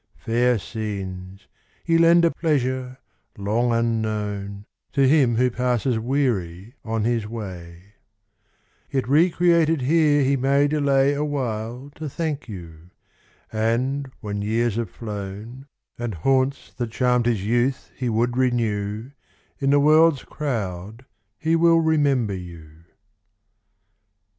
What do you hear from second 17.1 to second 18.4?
his youth he would